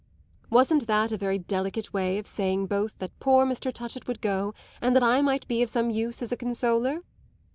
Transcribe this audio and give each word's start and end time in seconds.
Wasn't 0.49 0.87
that 0.87 1.11
a 1.11 1.17
very 1.17 1.37
delicate 1.37 1.93
way 1.93 2.17
of 2.17 2.25
saying 2.25 2.65
both 2.65 2.97
that 2.97 3.19
poor 3.19 3.45
Mr. 3.45 3.71
Touchett 3.71 4.07
would 4.07 4.19
go 4.19 4.55
and 4.81 4.95
that 4.95 5.03
I 5.03 5.21
might 5.21 5.47
be 5.47 5.61
of 5.61 5.69
some 5.69 5.91
use 5.91 6.23
as 6.23 6.31
a 6.31 6.37
consoler? 6.37 7.03